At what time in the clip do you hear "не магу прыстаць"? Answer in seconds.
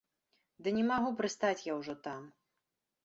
0.77-1.65